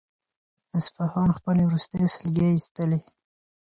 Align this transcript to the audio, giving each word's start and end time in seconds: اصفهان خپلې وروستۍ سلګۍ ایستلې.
اصفهان 0.79 1.29
خپلې 1.37 1.63
وروستۍ 1.65 2.03
سلګۍ 2.15 2.49
ایستلې. 2.55 3.01